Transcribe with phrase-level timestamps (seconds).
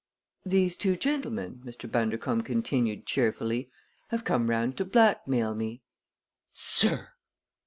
[0.47, 1.85] "These two gentlemen," Mr.
[1.87, 3.69] Bundercombe continued cheerfully,
[4.07, 5.83] "have come round to blackmail me."
[6.55, 7.09] "Sir!"